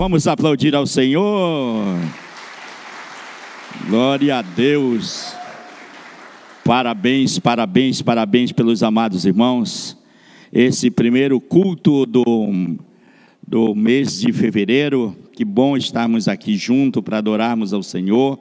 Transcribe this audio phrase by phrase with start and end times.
[0.00, 1.84] Vamos aplaudir ao Senhor.
[3.86, 5.34] Glória a Deus.
[6.64, 9.94] Parabéns, parabéns, parabéns pelos amados irmãos.
[10.50, 12.78] Esse primeiro culto do,
[13.46, 15.14] do mês de fevereiro.
[15.34, 18.38] Que bom estarmos aqui juntos para adorarmos ao Senhor.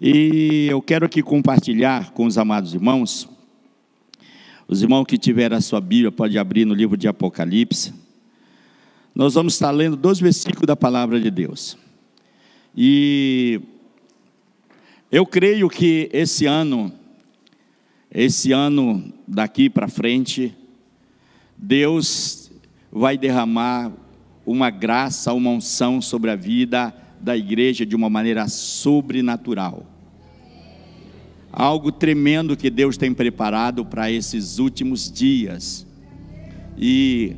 [0.00, 3.28] E eu quero aqui compartilhar com os amados irmãos.
[4.66, 8.03] Os irmãos que tiverem a sua Bíblia, pode abrir no livro de Apocalipse.
[9.14, 11.78] Nós vamos estar lendo dois versículos da palavra de Deus.
[12.76, 13.60] E
[15.10, 16.92] eu creio que esse ano,
[18.10, 20.52] esse ano daqui para frente,
[21.56, 22.50] Deus
[22.90, 23.92] vai derramar
[24.44, 29.86] uma graça, uma unção sobre a vida da igreja de uma maneira sobrenatural.
[31.52, 35.86] Algo tremendo que Deus tem preparado para esses últimos dias.
[36.76, 37.36] E,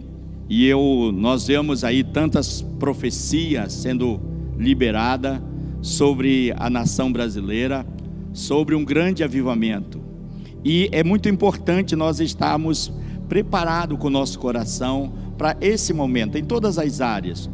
[0.49, 4.21] e eu, nós vemos aí tantas profecias sendo
[4.57, 5.41] liberadas
[5.83, 7.87] sobre a nação brasileira,
[8.33, 10.01] sobre um grande avivamento.
[10.65, 12.93] E é muito importante nós estarmos
[13.29, 17.51] preparados com o nosso coração para esse momento, em todas as áreas.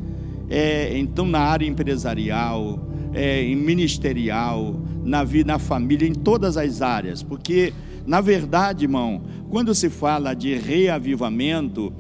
[0.49, 2.79] É, então, na área empresarial,
[3.15, 7.73] é, em ministerial, na vida, na família, em todas as áreas, porque,
[8.07, 11.93] na verdade, irmão, quando se fala de reavivamento,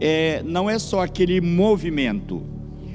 [0.00, 2.42] é, não é só aquele movimento,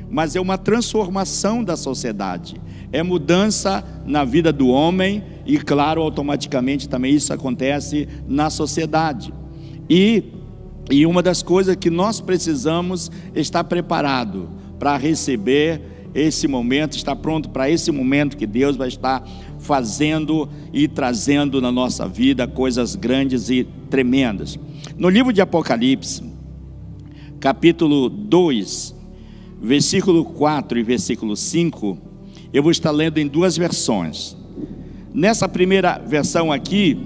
[0.09, 2.55] mas é uma transformação da sociedade,
[2.91, 9.33] é mudança na vida do homem e, claro, automaticamente também isso acontece na sociedade.
[9.89, 10.23] E,
[10.89, 15.81] e uma das coisas que nós precisamos estar preparado para receber
[16.13, 19.23] esse momento, estar pronto para esse momento que Deus vai estar
[19.59, 24.57] fazendo e trazendo na nossa vida coisas grandes e tremendas.
[24.97, 26.23] No livro de Apocalipse,
[27.39, 28.95] capítulo 2,
[29.61, 31.97] versículo 4 e versículo 5,
[32.51, 34.35] eu vou estar lendo em duas versões.
[35.13, 36.97] Nessa primeira versão aqui,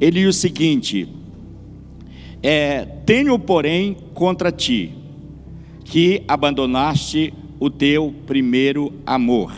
[0.00, 1.08] ele diz o seguinte:
[2.42, 4.92] é, Tenho, porém, contra ti,
[5.84, 9.52] que abandonaste o teu primeiro amor.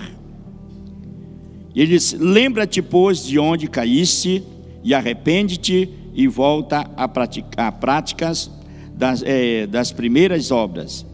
[1.75, 4.43] Ele diz: Lembra-te, pois, de onde caíste,
[4.85, 8.51] e arrepende-te, e volta a, praticar, práticas
[9.01, 11.07] das, é, das primeiras obras.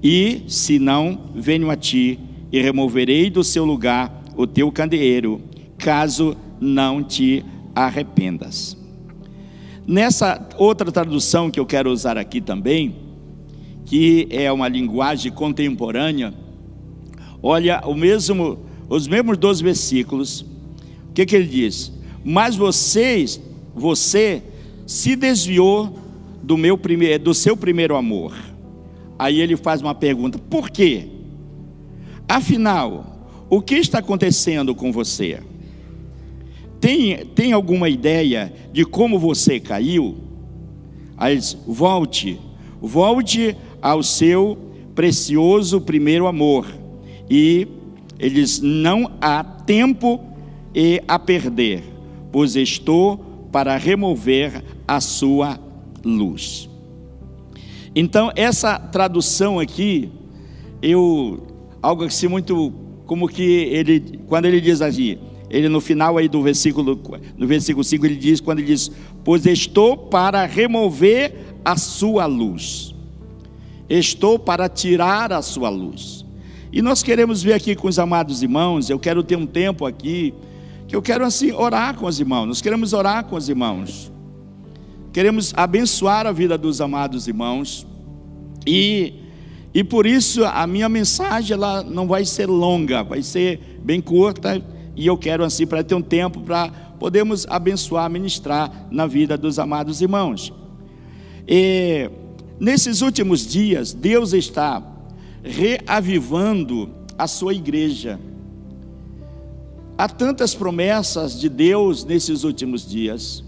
[0.00, 2.16] E, se não, venho a ti,
[2.52, 5.42] e removerei do seu lugar o teu candeeiro,
[5.76, 8.76] caso não te arrependas.
[9.84, 12.94] Nessa outra tradução que eu quero usar aqui também,
[13.84, 16.32] que é uma linguagem contemporânea,
[17.42, 20.42] olha o mesmo, os mesmos dois versículos.
[21.10, 21.92] O que, que ele diz?
[22.24, 23.40] Mas vocês,
[23.74, 24.40] você
[24.86, 26.07] se desviou
[26.48, 28.34] do meu primeiro, do seu primeiro amor.
[29.18, 31.06] Aí ele faz uma pergunta: por quê?
[32.26, 35.40] Afinal, o que está acontecendo com você?
[36.80, 40.16] Tem, tem alguma ideia de como você caiu?
[41.18, 42.40] Aí diz, volte,
[42.80, 44.56] volte ao seu
[44.94, 46.66] precioso primeiro amor.
[47.28, 47.68] E
[48.18, 50.18] eles não há tempo
[51.06, 51.82] a perder,
[52.32, 53.18] pois estou
[53.52, 55.67] para remover a sua
[56.04, 56.68] luz.
[57.94, 60.10] Então, essa tradução aqui,
[60.80, 61.46] eu
[61.82, 62.72] algo assim muito
[63.06, 67.00] como que ele, quando ele diz assim, ele no final aí do versículo,
[67.36, 68.90] no versículo 5 ele diz, quando ele diz,
[69.24, 72.94] pois estou para remover a sua luz,
[73.88, 76.24] estou para tirar a sua luz,
[76.70, 80.34] e nós queremos ver aqui com os amados irmãos, eu quero ter um tempo aqui,
[80.86, 84.12] que eu quero assim orar com os irmãos, nós queremos orar com os irmãos,
[85.12, 87.86] queremos abençoar a vida dos amados irmãos,
[88.66, 89.14] e
[89.74, 94.62] e por isso a minha mensagem ela não vai ser longa, vai ser bem curta
[94.96, 99.58] e eu quero assim para ter um tempo para podermos abençoar, ministrar na vida dos
[99.58, 100.52] amados irmãos.
[101.46, 102.10] E
[102.58, 104.82] nesses últimos dias, Deus está
[105.44, 108.18] reavivando a sua igreja.
[109.96, 113.44] Há tantas promessas de Deus nesses últimos dias.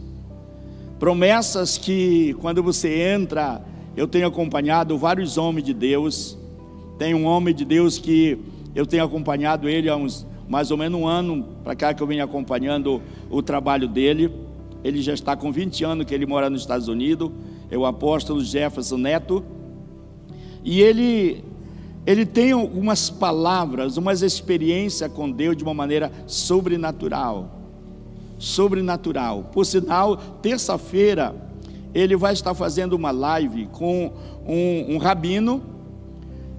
[1.00, 3.64] Promessas que quando você entra
[3.96, 6.36] eu tenho acompanhado vários homens de Deus.
[6.98, 8.38] Tem um homem de Deus que
[8.74, 12.06] eu tenho acompanhado ele há uns mais ou menos um ano para cá que eu
[12.06, 13.00] venho acompanhando
[13.30, 14.30] o trabalho dele.
[14.84, 17.30] Ele já está com 20 anos que ele mora nos Estados Unidos.
[17.70, 19.42] É o apóstolo Jefferson Neto.
[20.62, 21.42] E ele
[22.06, 27.59] ele tem algumas palavras, umas experiências com Deus de uma maneira sobrenatural.
[28.40, 29.50] Sobrenatural.
[29.52, 31.36] Por sinal, terça-feira
[31.94, 34.12] ele vai estar fazendo uma live com
[34.46, 35.62] um, um rabino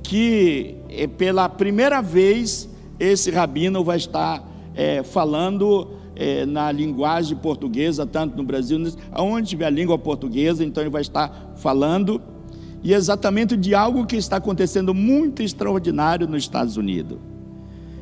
[0.03, 2.69] que é, pela primeira vez
[2.99, 8.79] esse rabino vai estar é, falando é, na linguagem portuguesa, tanto no Brasil,
[9.11, 12.21] aonde tiver a língua portuguesa, então ele vai estar falando,
[12.83, 17.17] e exatamente de algo que está acontecendo muito extraordinário nos Estados Unidos.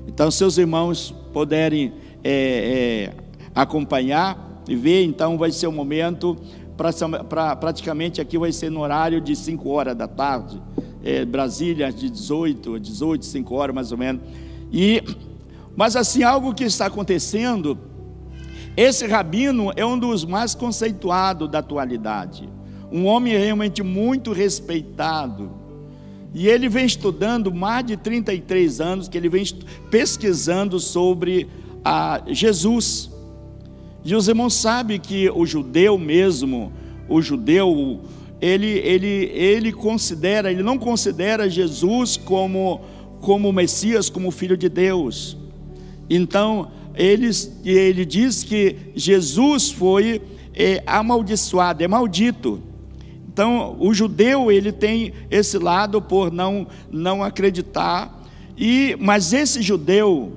[0.07, 1.93] Então, seus irmãos puderem
[2.23, 3.13] é, é,
[3.53, 6.37] acompanhar e ver, então vai ser o um momento,
[6.77, 6.91] pra,
[7.23, 10.61] pra, praticamente aqui vai ser no horário de 5 horas da tarde,
[11.03, 14.21] é, Brasília de 18, 18, 5 horas mais ou menos.
[14.71, 15.03] E,
[15.75, 17.77] mas assim, algo que está acontecendo,
[18.77, 22.47] esse rabino é um dos mais conceituados da atualidade,
[22.91, 25.51] um homem realmente muito respeitado.
[26.33, 29.43] E ele vem estudando mais de 33 anos, que ele vem
[29.89, 31.49] pesquisando sobre
[31.83, 33.08] a Jesus.
[34.03, 36.71] E os irmãos sabem que o judeu mesmo,
[37.07, 38.01] o judeu,
[38.41, 42.81] ele, ele, ele considera, ele não considera Jesus como,
[43.19, 45.37] como Messias, como Filho de Deus.
[46.09, 47.29] Então, ele,
[47.65, 50.21] ele diz que Jesus foi
[50.55, 52.61] é, amaldiçoado, é maldito.
[53.31, 58.25] Então, o judeu, ele tem esse lado por não, não acreditar,
[58.57, 60.33] e, mas esse judeu,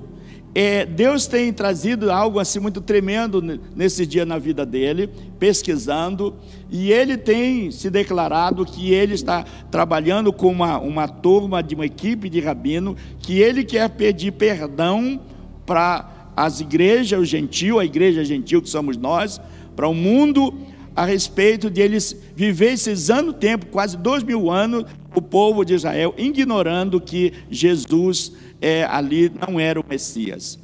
[0.54, 3.40] é, Deus tem trazido algo assim muito tremendo
[3.74, 5.08] nesse dia na vida dele,
[5.38, 6.34] pesquisando,
[6.70, 11.86] e ele tem se declarado que ele está trabalhando com uma, uma turma de uma
[11.86, 15.18] equipe de rabino, que ele quer pedir perdão
[15.64, 19.40] para as igrejas, o gentil, a igreja gentil que somos nós,
[19.74, 20.52] para o mundo,
[20.94, 24.84] a respeito de eles viver esses anos tempo, quase dois mil anos,
[25.14, 30.58] o povo de Israel, ignorando que Jesus é, ali não era o Messias.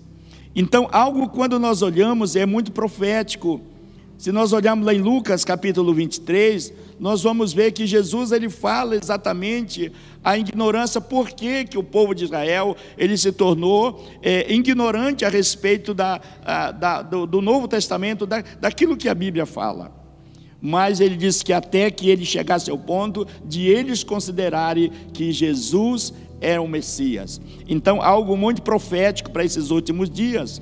[0.54, 3.60] Então, algo quando nós olhamos é muito profético.
[4.16, 8.96] Se nós olharmos lá em Lucas capítulo 23, nós vamos ver que Jesus ele fala
[8.96, 9.92] exatamente
[10.24, 15.28] a ignorância, por que, que o povo de Israel ele se tornou é, ignorante a
[15.28, 19.92] respeito da, a, da do, do, Novo Testamento, da, daquilo que a Bíblia fala.
[20.60, 26.12] Mas ele diz que até que ele chegasse ao ponto de eles considerarem que Jesus
[26.40, 27.40] é o Messias.
[27.68, 30.60] Então, algo muito profético para esses últimos dias.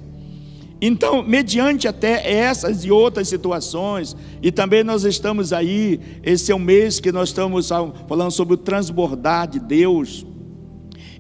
[0.81, 6.59] Então, mediante até essas e outras situações, e também nós estamos aí, esse é o
[6.59, 7.71] mês que nós estamos
[8.07, 10.27] falando sobre o transbordar de Deus.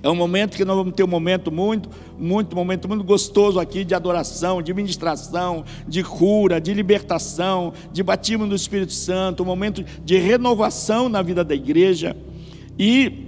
[0.02, 1.88] É um momento que nós vamos ter um momento muito,
[2.18, 8.46] muito, momento muito gostoso aqui de adoração, de ministração, de cura, de libertação, de batismo
[8.46, 12.16] do Espírito Santo, um momento de renovação na vida da igreja.
[12.78, 13.26] E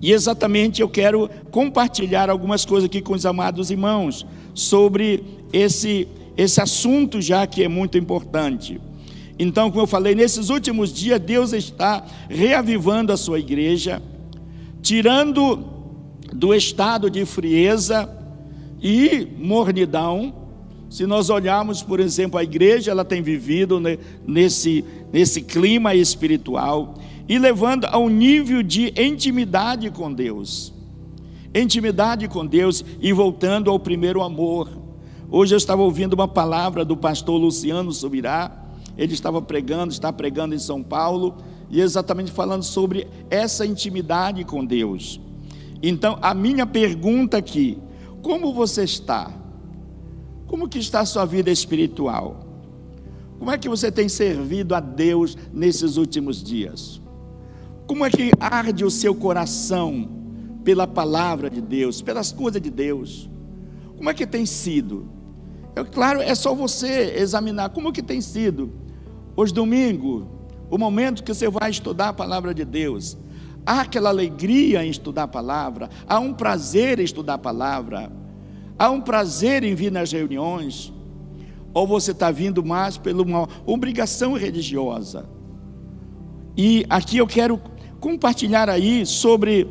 [0.00, 4.24] e exatamente eu quero compartilhar algumas coisas aqui com os amados irmãos
[4.54, 6.06] sobre esse,
[6.36, 8.80] esse assunto, já que é muito importante.
[9.38, 14.02] Então, como eu falei, nesses últimos dias, Deus está reavivando a sua igreja,
[14.82, 15.77] tirando
[16.32, 18.08] do estado de frieza
[18.82, 20.34] e mornidão.
[20.88, 23.80] Se nós olharmos, por exemplo, a igreja, ela tem vivido
[24.26, 26.94] nesse, nesse clima espiritual
[27.28, 30.72] e levando ao nível de intimidade com Deus.
[31.54, 34.70] Intimidade com Deus e voltando ao primeiro amor.
[35.30, 38.64] Hoje eu estava ouvindo uma palavra do pastor Luciano Subirá,
[38.96, 41.36] ele estava pregando, está pregando em São Paulo,
[41.70, 45.20] e exatamente falando sobre essa intimidade com Deus.
[45.82, 47.78] Então, a minha pergunta aqui,
[48.22, 49.32] como você está?
[50.46, 52.40] Como que está a sua vida espiritual?
[53.38, 57.00] Como é que você tem servido a Deus nesses últimos dias?
[57.86, 60.08] Como é que arde o seu coração
[60.64, 63.30] pela palavra de Deus, pelas coisas de Deus?
[63.96, 65.08] Como é que tem sido?
[65.76, 68.72] É claro, é só você examinar como que tem sido.
[69.36, 70.26] Hoje domingo,
[70.68, 73.16] o momento que você vai estudar a palavra de Deus,
[73.68, 78.10] há aquela alegria em estudar a palavra, há um prazer em estudar a palavra,
[78.78, 80.90] há um prazer em vir nas reuniões,
[81.74, 85.28] ou você está vindo mais por uma obrigação religiosa.
[86.56, 87.60] E aqui eu quero
[88.00, 89.68] compartilhar aí sobre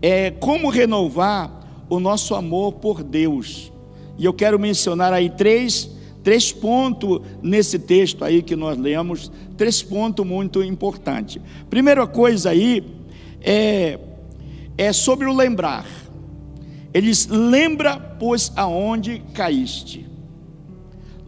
[0.00, 3.72] é, como renovar o nosso amor por Deus.
[4.16, 5.90] E eu quero mencionar aí três,
[6.22, 11.42] três pontos nesse texto aí que nós lemos, três pontos muito importantes.
[11.68, 12.84] Primeira coisa aí
[13.40, 13.98] é,
[14.76, 15.86] é sobre o lembrar.
[16.94, 20.06] Eles lembra, pois, aonde caíste.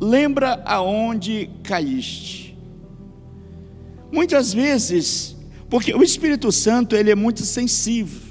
[0.00, 2.56] Lembra aonde caíste.
[4.12, 5.34] Muitas vezes
[5.74, 8.22] porque o Espírito Santo, ele é muito sensível.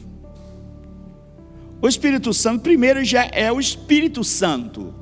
[1.82, 4.94] O Espírito Santo, primeiro, já é o Espírito Santo.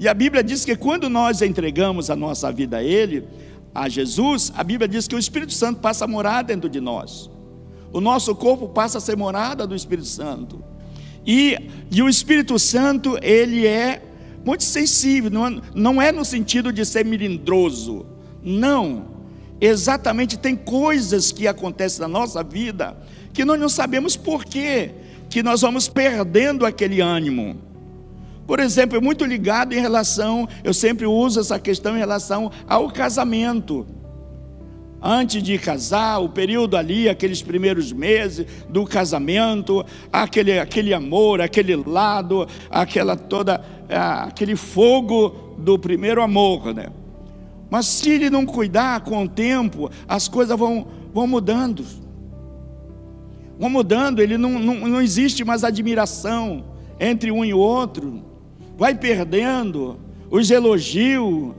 [0.00, 3.22] E a Bíblia diz que quando nós entregamos a nossa vida a Ele,
[3.74, 7.30] a Jesus, a Bíblia diz que o Espírito Santo passa a morar dentro de nós.
[7.92, 10.64] O nosso corpo passa a ser morada do Espírito Santo.
[11.26, 11.54] E,
[11.90, 14.02] e o Espírito Santo, ele é
[14.42, 18.06] muito sensível, não é, não é no sentido de ser melindroso,
[18.42, 19.04] não.
[19.60, 22.96] Exatamente tem coisas que acontecem na nossa vida
[23.34, 24.92] que nós não sabemos por quê,
[25.28, 27.69] que nós vamos perdendo aquele ânimo.
[28.50, 32.90] Por exemplo, é muito ligado em relação, eu sempre uso essa questão em relação ao
[32.90, 33.86] casamento
[35.00, 41.76] antes de casar, o período ali, aqueles primeiros meses do casamento, aquele, aquele amor, aquele
[41.76, 43.64] lado, aquela toda,
[44.26, 46.88] aquele fogo do primeiro amor, né?
[47.70, 51.84] Mas se ele não cuidar com o tempo, as coisas vão, vão mudando.
[53.60, 56.64] Vão mudando, ele não, não, não existe mais admiração
[56.98, 58.28] entre um e outro.
[58.80, 59.98] Vai perdendo
[60.30, 61.52] os elogios,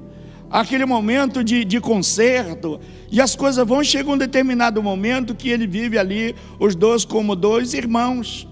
[0.49, 2.79] aquele momento de, de conserto,
[3.11, 7.35] e as coisas vão chegar um determinado momento que ele vive ali, os dois como
[7.35, 8.47] dois irmãos.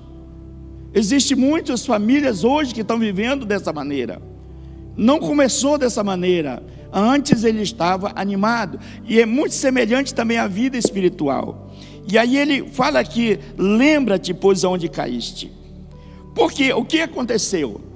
[0.94, 4.22] Existem muitas famílias hoje que estão vivendo dessa maneira.
[4.96, 6.62] Não começou dessa maneira.
[6.94, 8.80] Antes ele estava animado.
[9.08, 11.74] E é muito semelhante também à vida espiritual.
[12.08, 15.52] E aí ele fala aqui: lembra-te, pois, aonde caíste.
[16.36, 17.89] Porque o que aconteceu?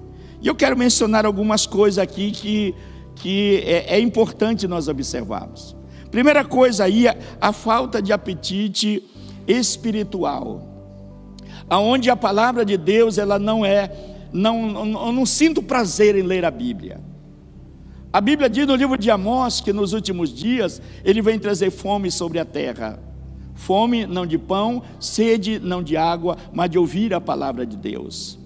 [0.44, 2.76] E eu quero mencionar algumas coisas aqui que
[3.16, 5.76] que é, é importante nós observarmos.
[6.12, 9.04] Primeira coisa aí, a, a falta de apetite
[9.48, 10.70] espiritual.
[11.70, 13.92] Aonde a palavra de Deus, ela não é,
[14.32, 17.02] não, não, não sinto prazer em ler a Bíblia.
[18.12, 22.12] A Bíblia diz no livro de Amós que nos últimos dias ele vem trazer fome
[22.12, 23.00] sobre a terra.
[23.56, 28.43] Fome não de pão, sede não de água, mas de ouvir a palavra de Deus.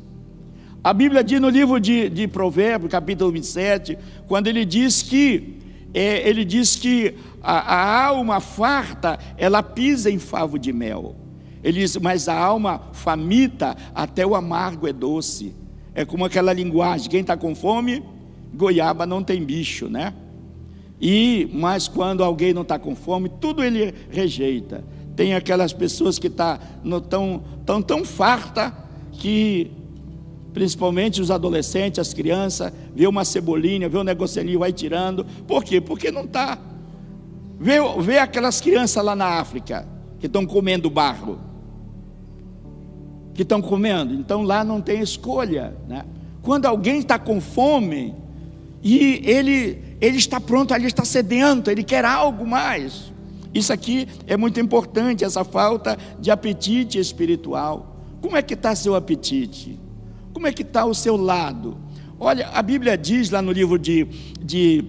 [0.88, 5.58] A Bíblia diz no livro de, de Provérbios, capítulo 27, quando ele diz que
[5.94, 7.14] é, ele diz que
[7.44, 11.14] a, a, alma farta, ela pisa em favo de mel.
[11.62, 15.54] Ele diz, mas a alma famita, até o amargo é doce.
[15.94, 18.02] É como aquela linguagem, quem está com fome,
[18.54, 20.14] goiaba não tem bicho, né?
[21.02, 24.86] E, mas quando alguém não está com fome, tudo ele rejeita.
[25.18, 26.58] Tem aquelas pessoas que tá
[27.10, 28.74] tão, tão, tão farta
[29.12, 29.76] que
[30.58, 35.24] principalmente os adolescentes, as crianças, vê uma cebolinha, vê um negocinho, vai tirando.
[35.46, 35.80] Por quê?
[35.80, 36.58] Porque não está.
[37.60, 39.88] Vê, vê aquelas crianças lá na África
[40.20, 41.40] que estão comendo barro.
[43.36, 44.16] Que estão comendo.
[44.16, 45.78] Então lá não tem escolha.
[45.88, 46.04] Né?
[46.42, 48.16] Quando alguém está com fome
[48.82, 53.14] e ele, ele está pronto, ele está sedento, ele quer algo mais.
[53.54, 57.96] Isso aqui é muito importante, essa falta de apetite espiritual.
[58.22, 59.86] Como é que está seu apetite?
[60.38, 61.76] Como é que está o seu lado?
[62.20, 64.06] Olha, a Bíblia diz lá no livro de,
[64.40, 64.84] de,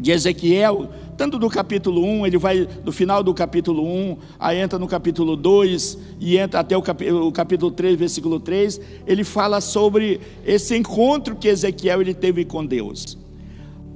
[0.00, 4.76] de Ezequiel, tanto do capítulo 1, ele vai do final do capítulo 1, aí entra
[4.76, 9.60] no capítulo 2 e entra até o, cap, o capítulo 3, versículo 3, ele fala
[9.60, 13.16] sobre esse encontro que Ezequiel ele teve com Deus.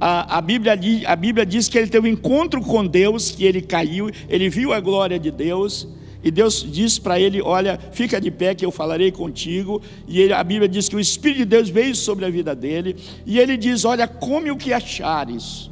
[0.01, 3.63] A, a, Bíblia, a Bíblia diz que ele teve um encontro com Deus, que ele
[3.63, 5.89] caiu, ele viu a glória de Deus,
[6.29, 9.81] e Deus diz para ele: Olha, fica de pé que eu falarei contigo.
[10.07, 12.97] E ele, a Bíblia diz que o Espírito de Deus veio sobre a vida dele.
[13.25, 15.71] E ele diz: Olha, come o que achares,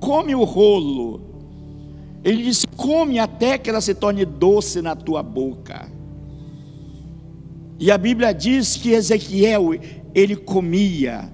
[0.00, 1.20] come o rolo.
[2.24, 5.88] Ele diz: Come até que ela se torne doce na tua boca.
[7.78, 9.78] E a Bíblia diz que Ezequiel,
[10.12, 11.32] ele comia,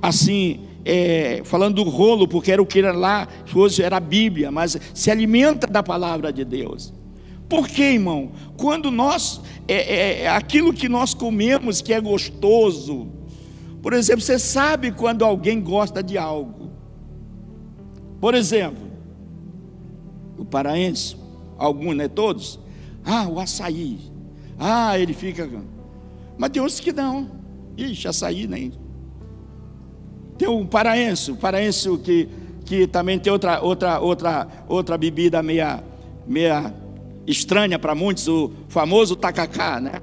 [0.00, 4.52] assim, é, falando do rolo, porque era o que era lá, hoje era a Bíblia,
[4.52, 6.96] mas se alimenta da palavra de Deus.
[7.48, 8.32] Por quê, irmão?
[8.56, 13.08] Quando nós, é, é, é, aquilo que nós comemos que é gostoso,
[13.82, 16.70] por exemplo, você sabe quando alguém gosta de algo.
[18.20, 18.86] Por exemplo,
[20.36, 21.16] o paraense,
[21.56, 22.08] alguns, né?
[22.08, 22.58] Todos.
[23.04, 23.98] Ah, o açaí.
[24.58, 25.48] Ah, ele fica.
[26.36, 27.30] Mas tem outros que não.
[27.76, 28.72] Ixi, açaí nem.
[30.36, 32.28] Tem um paraense, o paraense que,
[32.64, 35.82] que também tem outra, outra, outra, outra bebida meia,
[36.26, 36.72] meia
[37.28, 40.00] estranha para muitos, o famoso tacacá, né?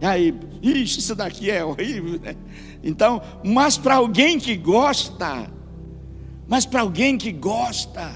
[0.00, 2.36] E aí, ixi, isso daqui é horrível, né?
[2.82, 5.50] Então, mas para alguém que gosta,
[6.48, 8.14] mas para alguém que gosta,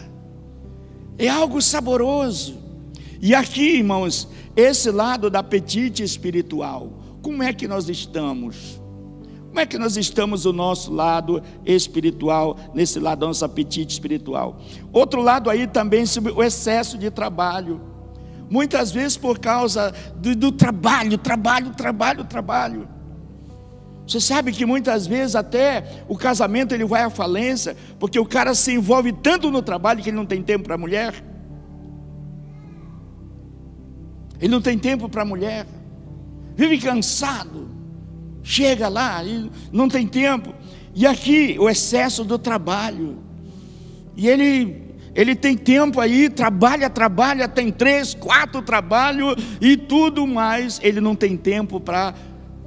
[1.19, 2.57] é algo saboroso.
[3.21, 8.81] E aqui, irmãos, esse lado da apetite espiritual, como é que nós estamos?
[9.49, 14.61] Como é que nós estamos no nosso lado espiritual, nesse lado do nosso apetite espiritual?
[14.93, 17.94] Outro lado aí também sobre o excesso de trabalho.
[18.49, 22.89] Muitas vezes por causa do, do trabalho, trabalho, trabalho, trabalho.
[24.07, 28.55] Você sabe que muitas vezes até o casamento ele vai à falência, porque o cara
[28.55, 31.15] se envolve tanto no trabalho que ele não tem tempo para a mulher.
[34.41, 35.67] Ele não tem tempo para a mulher.
[36.55, 37.71] Vive cansado.
[38.43, 40.55] Chega lá e não tem tempo.
[40.95, 43.19] E aqui o excesso do trabalho.
[44.15, 44.84] E ele
[45.15, 50.81] ele tem tempo aí, trabalha, trabalha, tem três, quatro trabalhos e tudo mais.
[50.83, 52.15] Ele não tem tempo para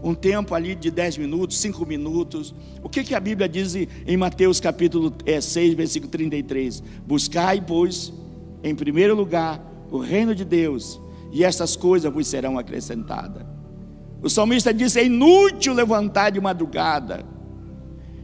[0.01, 2.55] um tempo ali de dez minutos, cinco minutos.
[2.81, 6.81] O que, que a Bíblia diz em Mateus capítulo 6, é, versículo 33?
[7.05, 8.13] Buscai, pois,
[8.63, 9.61] em primeiro lugar,
[9.91, 11.01] o reino de Deus,
[11.33, 13.45] e essas coisas vos serão acrescentadas.
[14.21, 17.25] O salmista diz: é inútil levantar de madrugada.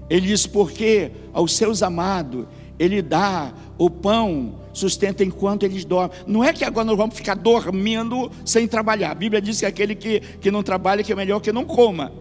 [0.09, 2.45] Ele diz: porque aos seus amados
[2.79, 6.17] ele dá o pão, sustenta enquanto eles dormem.
[6.25, 9.11] Não é que agora nós vamos ficar dormindo sem trabalhar.
[9.11, 12.11] A Bíblia diz que aquele que, que não trabalha que é melhor que não coma.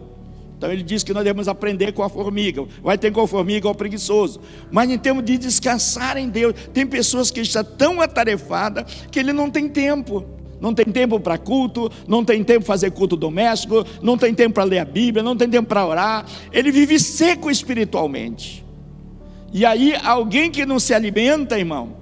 [0.57, 2.65] Então ele diz que nós devemos aprender com a formiga.
[2.81, 4.39] Vai ter com a formiga o preguiçoso.
[4.71, 9.33] Mas em termos de descansar em Deus, tem pessoas que estão tão atarefadas que ele
[9.33, 10.23] não tem tempo.
[10.61, 14.53] Não tem tempo para culto, não tem tempo para fazer culto doméstico, não tem tempo
[14.53, 16.25] para ler a Bíblia, não tem tempo para orar.
[16.53, 18.62] Ele vive seco espiritualmente.
[19.53, 21.95] E aí, alguém que não se alimenta, irmão,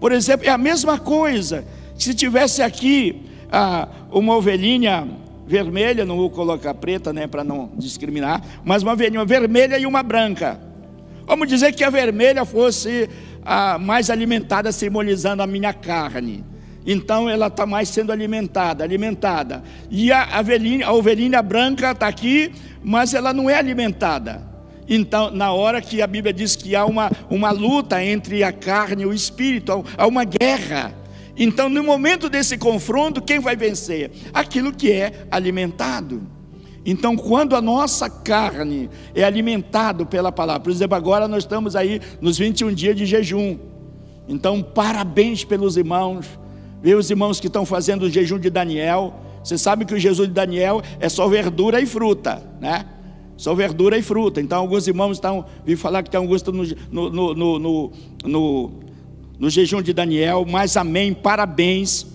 [0.00, 1.64] por exemplo, é a mesma coisa.
[1.96, 3.22] Se tivesse aqui
[3.52, 5.06] ah, uma ovelhinha
[5.46, 10.02] vermelha, não vou colocar preta, né, para não discriminar, mas uma ovelhinha vermelha e uma
[10.02, 10.60] branca.
[11.24, 13.08] Vamos dizer que a vermelha fosse
[13.44, 16.44] a mais alimentada, simbolizando a minha carne.
[16.84, 19.62] Então ela está mais sendo alimentada, alimentada.
[19.88, 20.40] E a, a,
[20.86, 24.51] a ovelhinha branca está aqui, mas ela não é alimentada.
[24.94, 29.04] Então, na hora que a Bíblia diz que há uma, uma luta entre a carne
[29.04, 30.94] e o espírito, há uma guerra.
[31.34, 34.10] Então, no momento desse confronto, quem vai vencer?
[34.34, 36.22] Aquilo que é alimentado.
[36.84, 41.98] Então, quando a nossa carne é alimentado pela palavra, por exemplo, agora nós estamos aí
[42.20, 43.58] nos 21 dias de jejum.
[44.28, 46.26] Então, parabéns pelos irmãos,
[46.82, 49.14] ver os irmãos que estão fazendo o jejum de Daniel.
[49.42, 52.84] Você sabe que o jejum de Daniel é só verdura e fruta, né?
[53.42, 54.40] Só verdura e fruta.
[54.40, 57.92] Então, alguns irmãos estão, vi falar que tem Augusto no, no, no, no,
[58.24, 58.72] no,
[59.36, 62.06] no jejum de Daniel, mas amém, parabéns.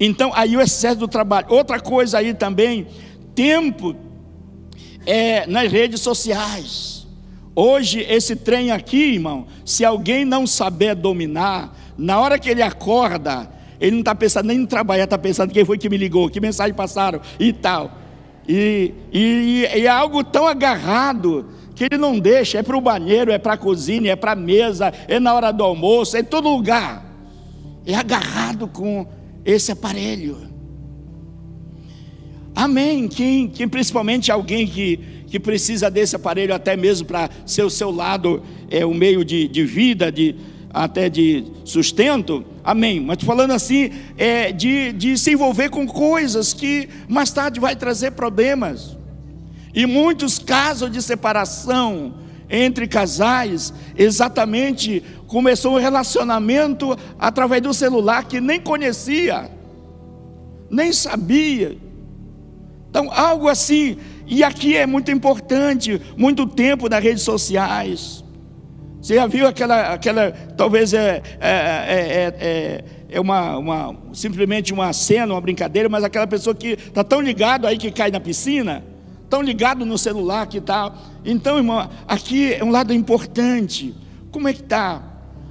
[0.00, 1.46] Então, aí o excesso do trabalho.
[1.50, 2.88] Outra coisa aí também,
[3.32, 3.94] tempo
[5.06, 7.06] é, nas redes sociais.
[7.54, 13.48] Hoje, esse trem aqui, irmão, se alguém não saber dominar, na hora que ele acorda,
[13.80, 16.40] ele não está pensando nem em trabalhar, está pensando quem foi que me ligou, que
[16.40, 18.01] mensagem passaram e tal.
[18.48, 23.32] E, e, e é algo tão agarrado que ele não deixa, é para o banheiro,
[23.32, 26.24] é para a cozinha, é para a mesa, é na hora do almoço, é em
[26.24, 27.04] todo lugar.
[27.86, 29.06] É agarrado com
[29.44, 30.38] esse aparelho.
[32.54, 33.08] Amém.
[33.08, 37.90] Quem, quem principalmente alguém que, que precisa desse aparelho até mesmo para ser o seu
[37.90, 40.36] lado, é o meio de, de vida, de,
[40.72, 43.00] até de sustento, amém.
[43.00, 47.76] Mas estou falando assim, é, de, de se envolver com coisas que mais tarde vai
[47.76, 48.96] trazer problemas.
[49.74, 52.14] E muitos casos de separação
[52.52, 59.50] entre casais, exatamente começou um relacionamento através do celular que nem conhecia,
[60.70, 61.78] nem sabia.
[62.90, 68.22] Então, algo assim, e aqui é muito importante, muito tempo nas redes sociais.
[69.02, 74.92] Você já viu aquela, aquela talvez é, é, é, é, é uma, uma, simplesmente uma
[74.92, 78.84] cena, uma brincadeira, mas aquela pessoa que está tão ligado aí que cai na piscina,
[79.28, 80.96] tão ligado no celular que tal.
[81.24, 83.92] Então, irmão, aqui é um lado importante.
[84.30, 85.02] Como é que está?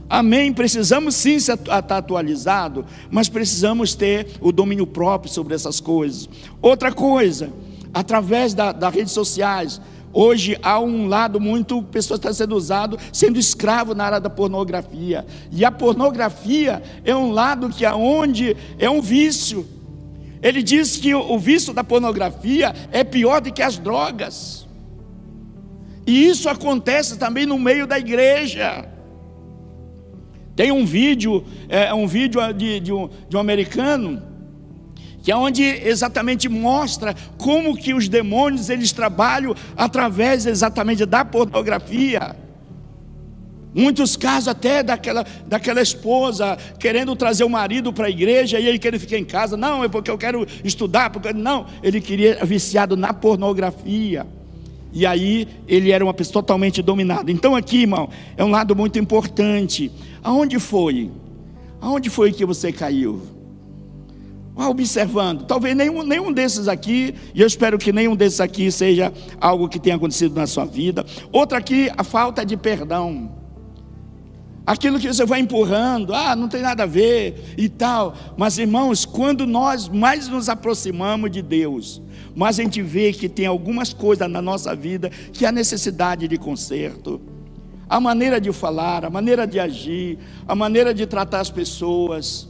[0.09, 0.53] Amém.
[0.53, 6.29] Precisamos sim estar tá atualizado, mas precisamos ter o domínio próprio sobre essas coisas.
[6.61, 7.51] Outra coisa,
[7.93, 9.81] através das da redes sociais,
[10.13, 15.25] Hoje há um lado muito, pessoas estão sendo usado, sendo escravo na área da pornografia.
[15.51, 19.65] E a pornografia é um lado que é onde é um vício.
[20.41, 24.67] Ele diz que o vício da pornografia é pior do que as drogas.
[26.05, 28.85] E isso acontece também no meio da igreja.
[30.55, 34.30] Tem um vídeo, é um vídeo de, de, um, de um americano
[35.21, 42.35] que é onde exatamente mostra como que os demônios eles trabalham através exatamente da pornografia.
[43.73, 48.77] Muitos casos até daquela, daquela esposa querendo trazer o marido para a igreja e ele
[48.77, 49.55] queria ficar em casa.
[49.55, 54.27] Não, é porque eu quero estudar, porque não, ele queria viciado na pornografia.
[54.91, 57.31] E aí ele era uma pessoa totalmente dominada.
[57.31, 59.89] Então aqui, irmão, é um lado muito importante.
[60.21, 61.09] Aonde foi?
[61.79, 63.40] Aonde foi que você caiu?
[64.69, 65.45] Observando.
[65.45, 69.79] Talvez nenhum, nenhum desses aqui, e eu espero que nenhum desses aqui seja algo que
[69.79, 71.05] tenha acontecido na sua vida.
[71.31, 73.31] Outra aqui, a falta de perdão.
[74.65, 78.15] aquilo que você vai empurrando, ah, não tem nada a ver e tal.
[78.37, 82.01] Mas irmãos, quando nós mais nos aproximamos de Deus,
[82.35, 86.37] mais a gente vê que tem algumas coisas na nossa vida que há necessidade de
[86.37, 87.19] conserto.
[87.89, 92.47] A maneira de falar, a maneira de agir, a maneira de tratar as pessoas,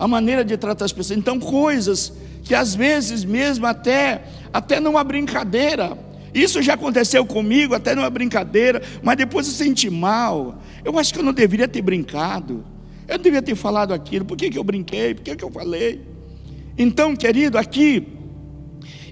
[0.00, 1.18] a maneira de tratar as pessoas.
[1.18, 2.10] Então, coisas
[2.42, 5.96] que às vezes mesmo até até numa brincadeira,
[6.32, 10.62] isso já aconteceu comigo, até numa brincadeira, mas depois eu senti mal.
[10.82, 12.64] Eu acho que eu não deveria ter brincado.
[13.06, 14.24] Eu não deveria ter falado aquilo.
[14.24, 15.14] Por que, que eu brinquei?
[15.14, 16.00] Por que, que eu falei?
[16.78, 18.08] Então, querido, aqui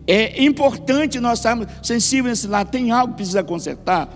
[0.07, 2.71] é importante nós estarmos sensíveis nesse lado.
[2.71, 4.09] Tem algo que precisa consertar.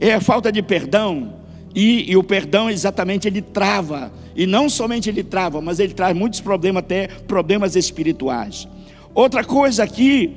[0.00, 1.37] É a falta de perdão.
[1.74, 4.12] E, e, o perdão exatamente ele trava.
[4.34, 8.66] E não somente ele trava, mas ele traz muitos problemas, até problemas espirituais.
[9.14, 10.34] Outra coisa aqui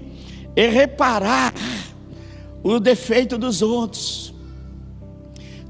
[0.56, 1.54] é reparar
[2.63, 4.34] o defeito dos outros.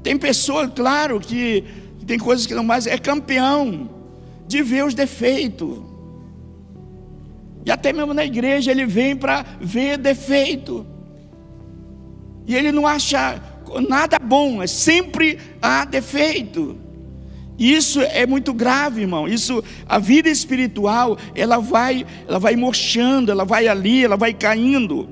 [0.02, 1.64] Tem pessoa, claro, que
[2.06, 3.88] tem coisas que não mais é campeão
[4.46, 5.78] de ver os defeitos.
[7.64, 10.84] E até mesmo na igreja ele vem para ver defeito.
[12.46, 13.40] E ele não acha
[13.80, 16.76] nada bom, é sempre há defeito.
[17.58, 19.28] Isso é muito grave, irmão.
[19.28, 25.08] Isso, a vida espiritual, ela vai, ela vai murchando, ela vai ali, ela vai caindo.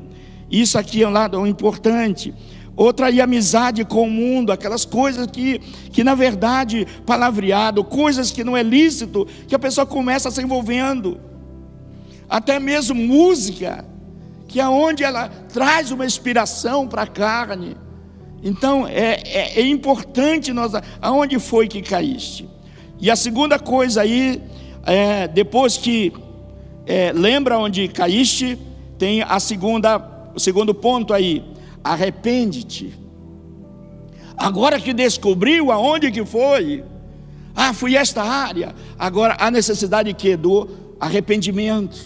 [0.51, 2.35] Isso aqui é um lado importante.
[2.77, 5.59] Outra aí, amizade com o mundo, aquelas coisas que,
[5.93, 11.21] que na verdade, palavreado, coisas que não é lícito, que a pessoa começa se envolvendo.
[12.29, 13.85] Até mesmo música,
[14.49, 17.77] que é onde ela traz uma inspiração para a carne.
[18.43, 20.73] Então é, é, é, importante nós.
[21.01, 22.49] Aonde foi que caíste?
[22.99, 24.41] E a segunda coisa aí,
[24.85, 26.13] é, depois que
[26.87, 28.59] é, lembra onde caíste,
[28.99, 29.99] tem a segunda
[30.35, 31.45] o segundo ponto aí,
[31.83, 32.95] arrepende-te.
[34.37, 36.85] Agora que descobriu aonde que foi,
[37.55, 38.75] ah, fui esta área.
[38.99, 41.99] Agora a necessidade que do arrependimento.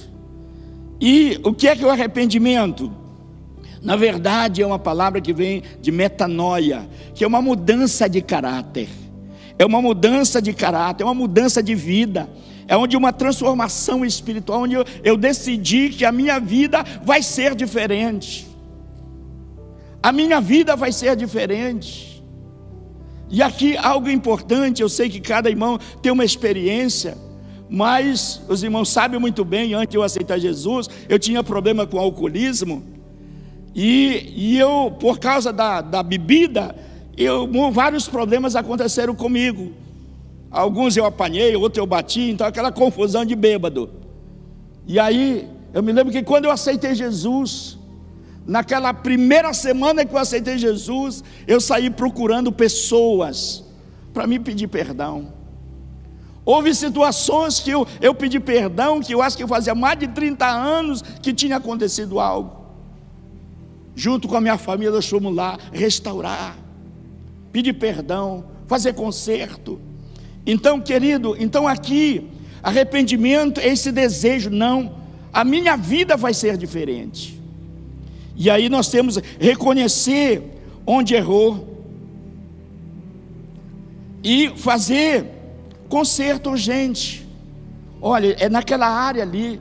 [1.01, 2.91] E o que é que é o arrependimento?
[3.85, 8.89] Na verdade, é uma palavra que vem de metanoia, que é uma mudança de caráter.
[9.59, 12.29] É uma mudança de caráter, é uma mudança de vida
[12.67, 17.55] é onde uma transformação espiritual, onde eu, eu decidi que a minha vida vai ser
[17.55, 18.47] diferente.
[20.03, 22.23] A minha vida vai ser diferente.
[23.31, 27.17] E aqui algo importante, eu sei que cada irmão tem uma experiência,
[27.69, 31.99] mas os irmãos sabem muito bem, antes de eu aceitar Jesus, eu tinha problema com
[31.99, 32.83] alcoolismo,
[33.75, 36.75] e, e eu, por causa da, da bebida,
[37.17, 39.73] eu, vários problemas aconteceram comigo.
[40.51, 43.91] Alguns eu apanhei, outros eu bati, então aquela confusão de bêbado.
[44.87, 47.77] E aí, eu me lembro que quando eu aceitei Jesus,
[48.47, 53.65] naquela primeira semana que eu aceitei Jesus, eu saí procurando pessoas
[54.13, 55.33] para me pedir perdão.
[56.45, 60.47] Houve situações que eu, eu pedi perdão, que eu acho que fazia mais de 30
[60.47, 62.64] anos que tinha acontecido algo.
[63.95, 66.57] Junto com a minha família, nós fomos lá restaurar,
[67.53, 69.81] pedir perdão, fazer conserto.
[70.47, 72.29] Então, querido, então aqui,
[72.63, 74.97] arrependimento é esse desejo, não,
[75.33, 77.41] a minha vida vai ser diferente.
[78.37, 80.43] E aí nós temos reconhecer
[80.87, 81.75] onde errou
[84.23, 85.27] e fazer
[85.89, 87.27] conserto urgente.
[88.01, 89.61] Olha, é naquela área ali,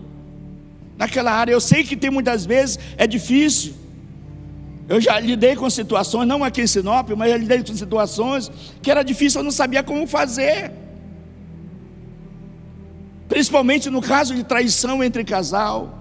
[0.98, 1.52] naquela área.
[1.52, 3.83] Eu sei que tem muitas vezes é difícil.
[4.88, 8.92] Eu já lidei com situações, não aqui em Sinop, mas eu lidei com situações que
[8.92, 10.72] era difícil, eu não sabia como fazer.
[13.28, 16.00] Principalmente no caso de traição entre casal.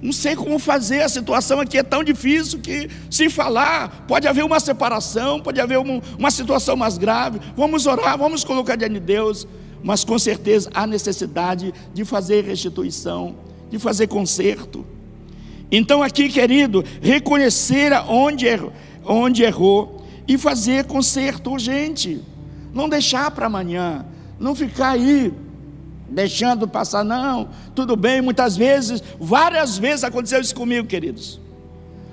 [0.00, 4.44] Não sei como fazer, a situação aqui é tão difícil que, se falar, pode haver
[4.44, 7.40] uma separação, pode haver uma, uma situação mais grave.
[7.56, 9.46] Vamos orar, vamos colocar diante de Deus,
[9.82, 13.34] mas com certeza há necessidade de fazer restituição,
[13.68, 14.86] de fazer conserto.
[15.70, 18.72] Então, aqui, querido, reconhecer onde errou,
[19.04, 22.22] onde errou e fazer conserto urgente.
[22.72, 24.04] Não deixar para amanhã,
[24.38, 25.32] não ficar aí
[26.08, 28.20] deixando passar, não, tudo bem.
[28.20, 31.40] Muitas vezes, várias vezes aconteceu isso comigo, queridos.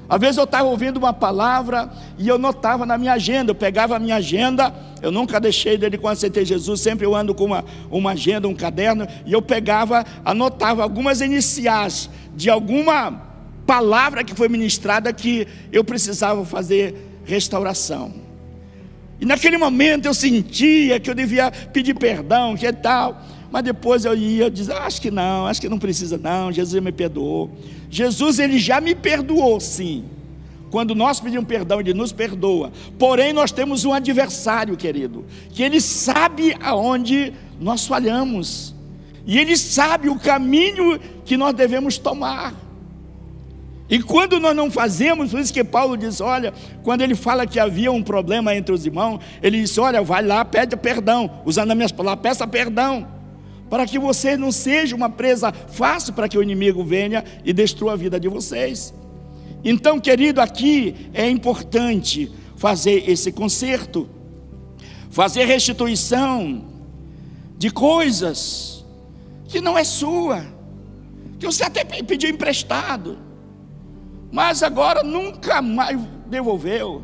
[0.08, 3.96] Às vezes eu estava ouvindo uma palavra e eu notava na minha agenda, eu pegava
[3.96, 7.66] a minha agenda, eu nunca deixei dele quando aceitei Jesus, sempre eu ando com uma,
[7.90, 13.25] uma agenda, um caderno, e eu pegava, anotava algumas iniciais de alguma
[13.66, 18.14] palavra que foi ministrada que eu precisava fazer restauração.
[19.20, 23.22] E naquele momento eu sentia que eu devia pedir perdão, que tal.
[23.52, 26.84] Mas depois eu ia dizer, ah, acho que não, acho que não precisa não, Jesus
[26.84, 27.50] me perdoou.
[27.90, 30.04] Jesus ele já me perdoou, sim.
[30.70, 32.72] quando nós pedimos perdão, Ele nos perdoa.
[33.00, 38.76] Porém, nós temos um adversário, querido, que Ele sabe aonde nós falhamos,
[39.26, 42.65] e Ele sabe o caminho que nós devemos tomar.
[43.88, 47.60] E quando nós não fazemos, por isso que Paulo diz: olha, quando ele fala que
[47.60, 51.78] havia um problema entre os irmãos, ele disse: olha, vai lá, pede perdão, usando as
[51.78, 53.08] minhas palavras, peça perdão,
[53.70, 57.94] para que você não seja uma presa fácil para que o inimigo venha e destrua
[57.94, 58.94] a vida de vocês.
[59.64, 64.10] Então, querido, aqui é importante fazer esse conserto,
[65.12, 66.66] fazer restituição
[67.58, 68.84] de coisas
[69.48, 70.44] que não é sua,
[71.40, 73.25] que você até pediu emprestado,
[74.36, 77.02] mas agora nunca mais devolveu.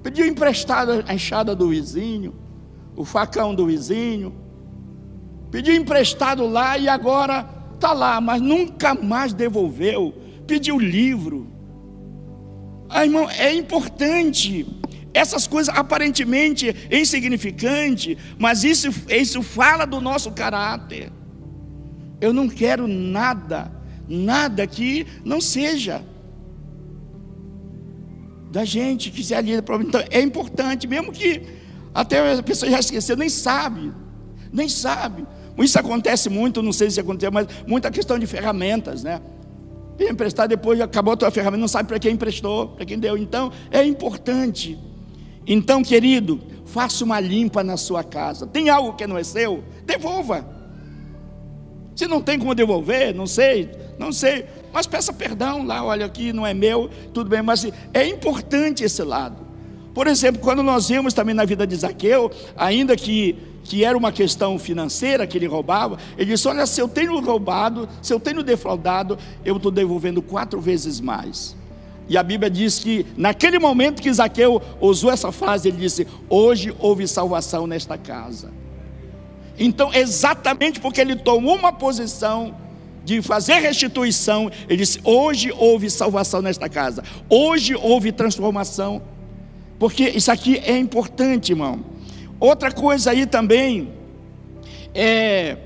[0.00, 2.32] Pediu emprestado a enxada do vizinho,
[2.94, 4.32] o facão do vizinho,
[5.50, 10.14] pediu emprestado lá e agora está lá, mas nunca mais devolveu
[10.46, 11.48] pediu livro.
[12.88, 14.66] Ah, irmão, é importante.
[15.14, 21.10] Essas coisas aparentemente insignificantes, mas isso, isso fala do nosso caráter.
[22.20, 23.72] Eu não quero nada,
[24.12, 26.04] nada que não seja
[28.50, 31.42] da gente que se alia para Então é importante, mesmo que
[31.94, 33.92] até a pessoa já esqueceu, nem sabe,
[34.52, 35.26] nem sabe.
[35.58, 39.20] Isso acontece muito, não sei se aconteceu, mas muita questão de ferramentas, né?
[40.00, 43.16] emprestar depois acabou a tua ferramenta, não sabe para quem emprestou, para quem deu.
[43.16, 44.76] Então, é importante.
[45.46, 48.46] Então, querido, faça uma limpa na sua casa.
[48.46, 49.62] Tem algo que não é seu?
[49.84, 50.44] Devolva.
[51.94, 56.32] Se não tem como devolver, não sei, não sei, mas peça perdão lá, olha aqui,
[56.32, 59.36] não é meu, tudo bem, mas é importante esse lado.
[59.94, 64.10] Por exemplo, quando nós vemos também na vida de Zaqueu, ainda que que era uma
[64.10, 68.42] questão financeira que ele roubava, ele disse: Olha, se eu tenho roubado, se eu tenho
[68.42, 71.56] defraudado, eu estou devolvendo quatro vezes mais.
[72.08, 76.74] E a Bíblia diz que naquele momento que Zaqueu usou essa frase, ele disse: Hoje
[76.78, 78.50] houve salvação nesta casa.
[79.58, 82.54] Então, exatamente porque ele tomou uma posição
[83.04, 89.02] de fazer restituição, ele disse: Hoje houve salvação nesta casa, hoje houve transformação,
[89.78, 91.84] porque isso aqui é importante, irmão.
[92.38, 93.92] Outra coisa aí também
[94.94, 95.56] é,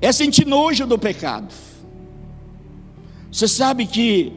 [0.00, 1.52] é sentir nojo do pecado.
[3.30, 4.32] Você sabe que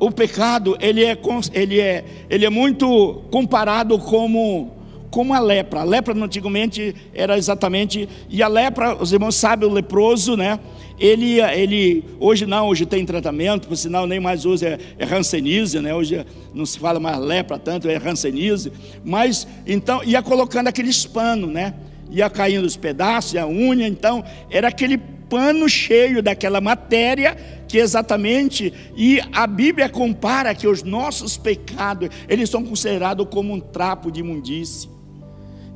[0.00, 1.16] o pecado ele é,
[1.52, 4.81] ele é, ele é muito comparado como
[5.12, 5.80] como a lepra.
[5.80, 10.58] A lepra antigamente era exatamente e a lepra, os irmãos sabem, o leproso, né?
[10.98, 15.78] Ele, ele hoje não, hoje tem tratamento, por sinal nem mais usa é, é rancenise,
[15.80, 15.94] né?
[15.94, 18.72] Hoje não se fala mais lepra tanto, é rancenise.
[19.04, 21.74] Mas então ia colocando aqueles panos, né?
[22.10, 24.96] Ia caindo os pedaços, a unha, então era aquele
[25.28, 27.36] pano cheio daquela matéria
[27.68, 33.60] que exatamente e a Bíblia compara que os nossos pecados, eles são considerados como um
[33.60, 34.91] trapo de imundície.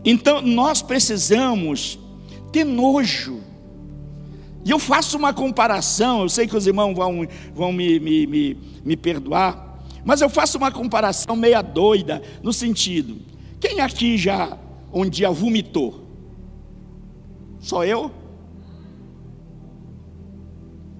[0.06, 1.98] Então nós precisamos
[2.52, 3.40] ter nojo.
[4.64, 8.56] E eu faço uma comparação, eu sei que os irmãos vão, vão me, me, me,
[8.84, 13.18] me perdoar, mas eu faço uma comparação meia doida, no sentido:
[13.60, 14.56] quem aqui já
[14.92, 16.06] um dia vomitou?
[17.58, 18.12] Só eu?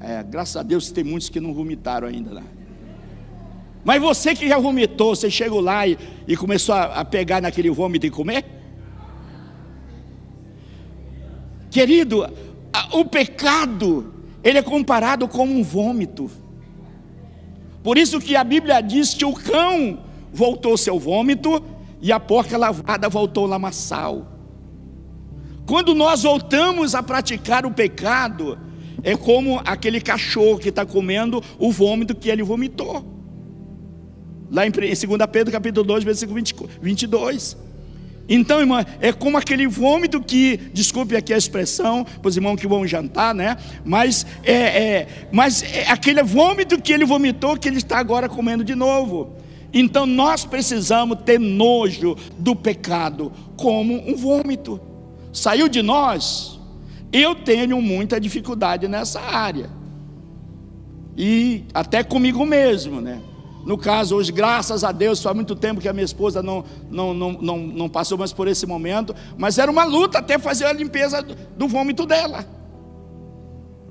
[0.01, 2.42] É, graças a Deus tem muitos que não vomitaram ainda lá.
[3.85, 7.71] Mas você que já vomitou, você chegou lá e, e começou a, a pegar naquele
[7.71, 8.56] vômito e comer?
[11.77, 12.27] Querido,
[12.91, 14.11] o pecado,
[14.43, 16.31] ele é comparado com um vômito.
[17.83, 21.62] Por isso que a Bíblia diz que o cão voltou seu vômito
[22.01, 24.27] e a porca lavada voltou lamaçal.
[25.67, 28.59] Quando nós voltamos a praticar o pecado,
[29.03, 33.05] é como aquele cachorro que está comendo o vômito que ele vomitou.
[34.51, 36.41] Lá em 2 Pedro capítulo 2, versículo
[36.81, 37.65] 22.
[38.29, 42.67] Então, irmã, é como aquele vômito que, desculpe aqui a expressão, para os irmãos que
[42.67, 43.57] vão jantar, né?
[43.85, 48.65] Mas é, é, mas é aquele vômito que ele vomitou que ele está agora comendo
[48.65, 49.37] de novo.
[49.73, 54.81] Então nós precisamos ter nojo do pecado como um vômito.
[55.33, 56.59] Saiu de nós.
[57.12, 59.71] Eu tenho muita dificuldade nessa área.
[61.17, 63.21] E até comigo mesmo, né?
[63.66, 67.12] No caso, hoje, graças a Deus, faz muito tempo que a minha esposa não, não,
[67.12, 70.72] não, não, não passou mais por esse momento, mas era uma luta até fazer a
[70.72, 72.46] limpeza do, vômito dela.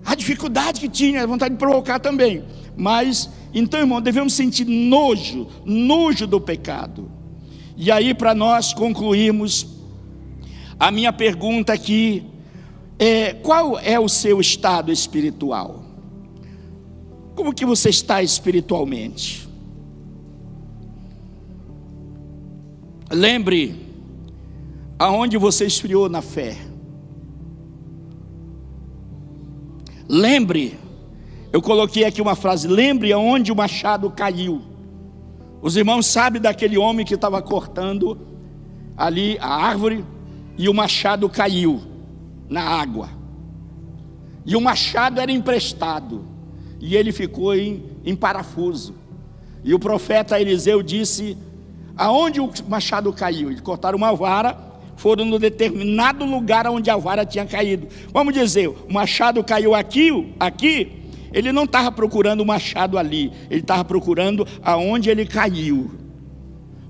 [0.05, 2.45] A dificuldade que tinha, a vontade de provocar também.
[2.77, 7.11] Mas, então, irmão, devemos sentir nojo, nojo do pecado.
[7.75, 9.67] E aí, para nós concluirmos,
[10.79, 12.25] a minha pergunta aqui
[12.97, 15.83] é: qual é o seu estado espiritual?
[17.35, 19.44] Como que você está espiritualmente?
[23.11, 23.75] Lembre
[24.97, 26.57] aonde você esfriou na fé.
[30.07, 30.77] Lembre,
[31.51, 34.61] eu coloquei aqui uma frase: lembre aonde o machado caiu.
[35.61, 38.17] Os irmãos sabem daquele homem que estava cortando
[38.95, 40.05] ali a árvore
[40.57, 41.81] e o machado caiu
[42.49, 43.09] na água.
[44.45, 46.25] E o machado era emprestado
[46.79, 48.93] e ele ficou em, em parafuso.
[49.63, 51.35] E o profeta Eliseu disse:
[51.97, 53.49] Aonde o machado caiu?
[53.49, 54.57] Eles cortaram uma vara,
[54.95, 57.87] foram no determinado lugar onde a vara tinha caído.
[58.11, 63.61] Vamos dizer, o machado caiu aqui, aqui, ele não estava procurando o machado ali, ele
[63.61, 65.91] estava procurando aonde ele caiu.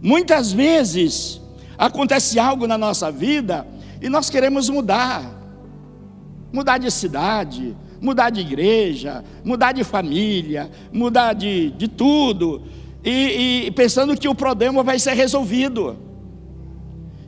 [0.01, 1.41] Muitas vezes
[1.77, 3.65] acontece algo na nossa vida
[4.01, 5.23] e nós queremos mudar,
[6.53, 12.61] mudar de cidade, mudar de igreja, mudar de família, mudar de, de tudo,
[13.05, 15.97] e, e pensando que o problema vai ser resolvido.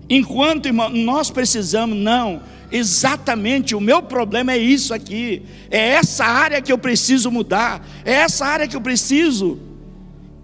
[0.10, 6.62] Enquanto, irmão, nós precisamos, não, exatamente o meu problema é isso aqui, é essa área
[6.62, 9.60] que eu preciso mudar, é essa área que eu preciso.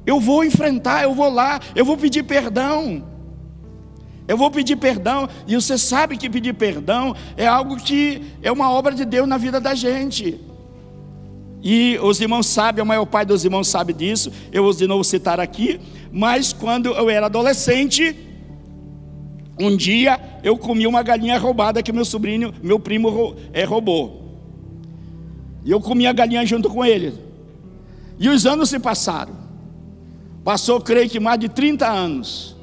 [0.05, 3.11] Eu vou enfrentar, eu vou lá, eu vou pedir perdão.
[4.27, 8.69] Eu vou pedir perdão, e você sabe que pedir perdão é algo que é uma
[8.69, 10.39] obra de Deus na vida da gente.
[11.63, 15.01] E os irmãos sabem, a maior parte dos irmãos sabe disso, eu os de novo
[15.01, 15.79] citar aqui,
[16.11, 18.13] mas quando eu era adolescente,
[19.57, 24.21] um dia eu comi uma galinha roubada que meu sobrinho, meu primo é, roubou.
[25.63, 27.13] E eu comi a galinha junto com ele.
[28.19, 29.33] E os anos se passaram.
[30.43, 32.57] Passou, creio que mais de 30 anos.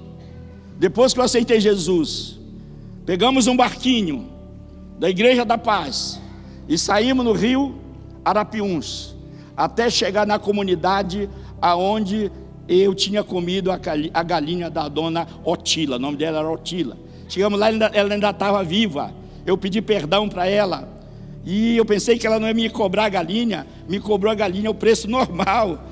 [0.79, 2.39] Depois que eu aceitei Jesus,
[3.07, 4.29] pegamos um barquinho
[4.99, 6.21] da Igreja da Paz
[6.69, 7.81] e saímos no rio
[8.25, 9.17] Arapiuns,
[9.57, 11.29] até chegar na comunidade
[11.61, 12.31] aonde
[12.69, 16.97] eu tinha comido a galinha da dona Otila, o nome dela era Otila.
[17.29, 19.13] Chegamos lá, ela ainda estava viva.
[19.47, 20.89] Eu pedi perdão para ela.
[21.45, 24.71] E eu pensei que ela não ia me cobrar a galinha, me cobrou a galinha
[24.71, 25.85] o preço normal.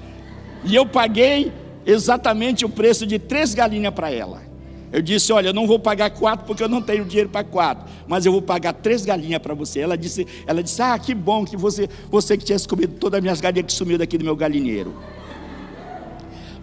[0.65, 1.53] E eu paguei
[1.87, 4.43] exatamente o preço de três galinhas para ela.
[4.91, 7.87] Eu disse: Olha, eu não vou pagar quatro porque eu não tenho dinheiro para quatro,
[8.07, 9.81] mas eu vou pagar três galinhas para você.
[9.81, 13.23] Ela disse: Ela disse: Ah, que bom que você, você que tinha comido todas as
[13.23, 14.95] minhas galinhas que sumiu daqui do meu galinheiro.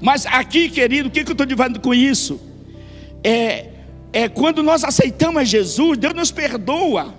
[0.02, 2.40] Mas aqui, querido, o que, que eu estou dizendo com isso?
[3.24, 3.70] É,
[4.12, 7.14] é quando nós aceitamos Jesus, Deus nos perdoa,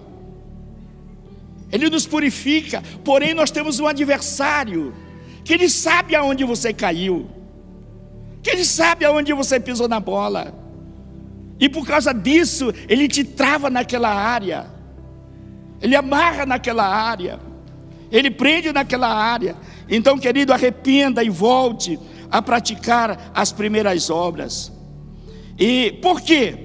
[1.73, 4.95] Ele nos purifica, porém nós temos um adversário,
[5.45, 7.27] que Ele sabe aonde você caiu,
[8.43, 10.66] que Ele sabe aonde você pisou na bola.
[11.59, 14.67] E por causa disso, ele te trava naquela área,
[15.81, 17.41] ele amarra naquela área,
[18.11, 19.57] ele prende naquela área.
[19.89, 21.99] Então, querido, arrependa e volte
[22.31, 24.73] a praticar as primeiras obras.
[25.59, 26.59] E por quê?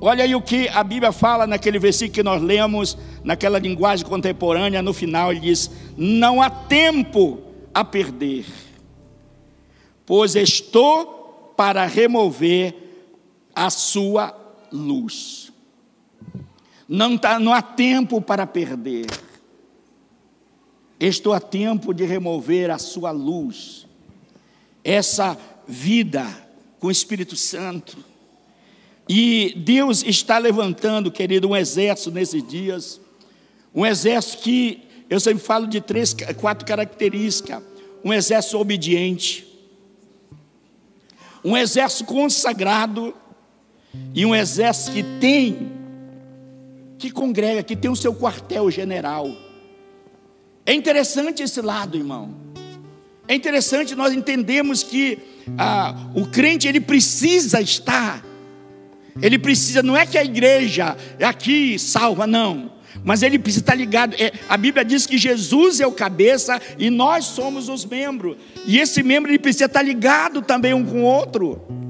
[0.00, 4.82] Olha aí o que a Bíblia fala naquele versículo que nós lemos, naquela linguagem contemporânea,
[4.82, 7.40] no final ele diz: Não há tempo
[7.72, 8.44] a perder,
[10.04, 12.85] pois estou para remover
[13.56, 14.36] a sua
[14.70, 15.50] luz.
[16.86, 19.06] Não, tá, não há tempo para perder.
[21.00, 23.86] Estou a tempo de remover a sua luz,
[24.84, 26.24] essa vida
[26.78, 27.96] com o Espírito Santo.
[29.08, 33.00] E Deus está levantando, querido, um exército nesses dias,
[33.74, 37.62] um exército que eu sempre falo de três, quatro características:
[38.04, 39.46] um exército obediente,
[41.44, 43.14] um exército consagrado
[44.14, 45.72] e um exército que tem,
[46.98, 49.30] que congrega, que tem o seu quartel-general.
[50.64, 52.34] É interessante esse lado, irmão.
[53.28, 55.18] É interessante nós entendemos que
[55.58, 58.24] ah, o crente ele precisa estar,
[59.20, 62.72] ele precisa, não é que a igreja é aqui salva, não,
[63.04, 64.14] mas ele precisa estar ligado.
[64.14, 68.78] É, a Bíblia diz que Jesus é o cabeça e nós somos os membros, e
[68.78, 71.85] esse membro ele precisa estar ligado também um com o outro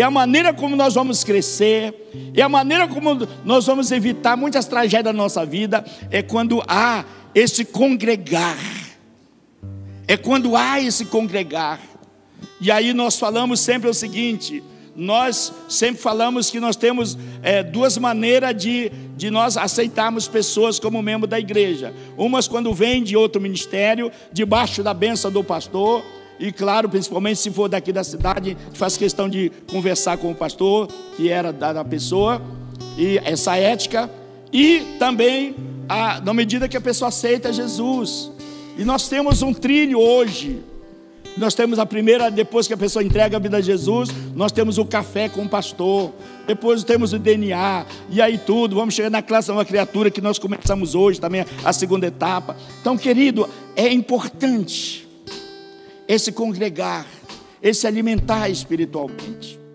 [0.00, 1.94] é a maneira como nós vamos crescer,
[2.34, 7.04] é a maneira como nós vamos evitar muitas tragédias da nossa vida, é quando há
[7.34, 8.58] esse congregar,
[10.06, 11.80] é quando há esse congregar,
[12.60, 14.62] e aí nós falamos sempre o seguinte:
[14.94, 21.02] nós sempre falamos que nós temos é, duas maneiras de, de nós aceitarmos pessoas como
[21.02, 21.94] membro da igreja.
[22.16, 26.04] Umas quando vem de outro ministério, debaixo da benção do pastor,
[26.38, 30.88] e claro, principalmente se for daqui da cidade, faz questão de conversar com o pastor,
[31.16, 32.42] que era da pessoa,
[32.98, 34.10] e essa ética,
[34.52, 35.54] e também,
[35.88, 38.30] a, na medida que a pessoa aceita Jesus,
[38.78, 40.60] E nós temos um trilho hoje.
[41.38, 44.76] Nós temos a primeira, depois que a pessoa entrega a vida a Jesus, nós temos
[44.78, 46.12] o café com o pastor,
[46.46, 50.38] depois temos o DNA, e aí tudo, vamos chegar na classe uma criatura que nós
[50.38, 52.56] começamos hoje também, a segunda etapa.
[52.80, 55.05] Então, querido, é importante
[56.08, 57.06] esse congregar,
[57.62, 59.65] esse alimentar espiritualmente.